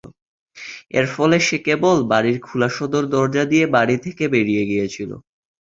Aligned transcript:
এর 0.97 1.05
ফলে 1.15 1.37
সে 1.47 1.57
কেবল 1.67 1.97
বাড়ির 2.11 2.37
খোলা 2.39 2.69
সদর 2.77 3.03
দরজা 3.13 3.43
দিয়ে 3.51 3.65
বাড়ি 3.75 3.95
থেকে 4.05 4.23
বেরিয়ে 4.33 4.63
গিয়েছিল। 4.69 5.11